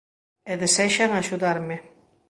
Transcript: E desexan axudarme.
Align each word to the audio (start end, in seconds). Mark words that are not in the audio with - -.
E 0.51 0.53
desexan 0.63 1.11
axudarme. 1.13 1.77